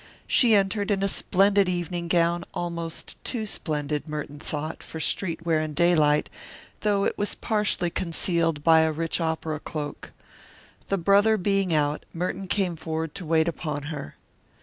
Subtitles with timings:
[0.25, 5.61] She entered in a splendid evening gown, almost too splendid, Merton thought, for street wear
[5.61, 6.27] in daylight,
[6.79, 10.09] though it was partially concealed by a rich opera cloak.
[10.87, 14.15] The brother being out, Merton came forward to wait upon her.